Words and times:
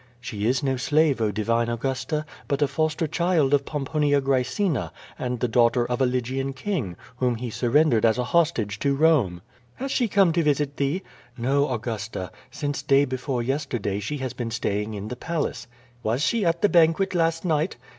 "She 0.19 0.47
is 0.47 0.63
no 0.63 0.77
slave. 0.77 1.21
Oh 1.21 1.29
Divine 1.29 1.69
Augusta, 1.69 2.25
but 2.47 2.63
a 2.63 2.67
foster 2.67 3.05
child 3.05 3.53
of 3.53 3.65
Pomponia 3.65 4.19
Oraecina 4.19 4.89
and 5.19 5.39
the 5.39 5.47
daughter 5.47 5.85
of 5.85 6.01
a 6.01 6.07
Lygian 6.07 6.53
king, 6.53 6.95
whom 7.17 7.35
he 7.35 7.51
surrendered 7.51 8.03
as 8.03 8.17
a 8.17 8.23
hostage 8.23 8.79
to 8.79 8.97
Home." 8.97 9.43
"Has 9.75 9.91
she 9.91 10.07
come 10.07 10.33
to 10.33 10.41
visit 10.41 10.77
thee?" 10.77 11.03
"No, 11.37 11.69
Augusta, 11.71 12.31
«ince 12.63 12.81
day 12.81 13.05
before 13.05 13.43
yesterday, 13.43 13.99
she 13.99 14.17
has 14.17 14.33
been 14.33 14.49
staying 14.49 14.95
in 14.95 15.07
the 15.09 15.15
palace." 15.15 15.67
"Was 16.01 16.23
she 16.23 16.47
at 16.47 16.63
the 16.63 16.69
banquet 16.69 17.13
last 17.13 17.45
night?" 17.45 17.77